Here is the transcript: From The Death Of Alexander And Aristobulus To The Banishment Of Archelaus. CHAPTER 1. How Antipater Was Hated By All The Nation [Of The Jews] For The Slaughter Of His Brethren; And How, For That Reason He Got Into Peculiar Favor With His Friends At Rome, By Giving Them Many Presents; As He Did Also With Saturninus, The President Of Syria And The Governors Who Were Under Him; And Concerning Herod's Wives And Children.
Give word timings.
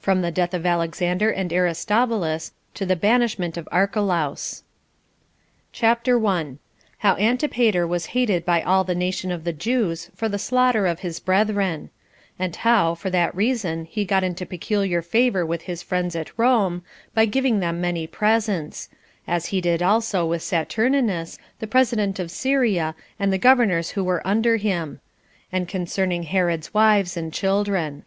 From 0.00 0.22
The 0.22 0.32
Death 0.32 0.54
Of 0.54 0.66
Alexander 0.66 1.30
And 1.30 1.52
Aristobulus 1.52 2.50
To 2.74 2.84
The 2.84 2.96
Banishment 2.96 3.56
Of 3.56 3.68
Archelaus. 3.70 4.64
CHAPTER 5.70 6.18
1. 6.18 6.58
How 6.98 7.14
Antipater 7.14 7.86
Was 7.86 8.06
Hated 8.06 8.44
By 8.44 8.60
All 8.60 8.82
The 8.82 8.96
Nation 8.96 9.30
[Of 9.30 9.44
The 9.44 9.52
Jews] 9.52 10.10
For 10.16 10.28
The 10.28 10.36
Slaughter 10.36 10.88
Of 10.88 10.98
His 10.98 11.20
Brethren; 11.20 11.90
And 12.40 12.56
How, 12.56 12.96
For 12.96 13.08
That 13.08 13.32
Reason 13.36 13.84
He 13.84 14.04
Got 14.04 14.24
Into 14.24 14.44
Peculiar 14.44 15.00
Favor 15.00 15.46
With 15.46 15.62
His 15.62 15.80
Friends 15.80 16.16
At 16.16 16.36
Rome, 16.36 16.82
By 17.14 17.26
Giving 17.26 17.60
Them 17.60 17.80
Many 17.80 18.08
Presents; 18.08 18.88
As 19.28 19.46
He 19.46 19.60
Did 19.60 19.80
Also 19.80 20.26
With 20.26 20.42
Saturninus, 20.42 21.38
The 21.60 21.68
President 21.68 22.18
Of 22.18 22.32
Syria 22.32 22.96
And 23.16 23.32
The 23.32 23.38
Governors 23.38 23.90
Who 23.90 24.02
Were 24.02 24.26
Under 24.26 24.56
Him; 24.56 24.98
And 25.52 25.68
Concerning 25.68 26.24
Herod's 26.24 26.74
Wives 26.74 27.16
And 27.16 27.32
Children. 27.32 28.04